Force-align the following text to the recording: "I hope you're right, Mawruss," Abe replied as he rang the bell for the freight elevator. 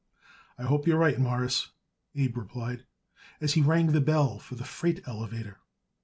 "I 0.57 0.63
hope 0.63 0.87
you're 0.87 0.97
right, 0.97 1.19
Mawruss," 1.19 1.69
Abe 2.15 2.37
replied 2.37 2.85
as 3.39 3.53
he 3.53 3.61
rang 3.61 3.91
the 3.91 4.01
bell 4.01 4.39
for 4.39 4.55
the 4.55 4.65
freight 4.65 5.03
elevator. 5.07 5.59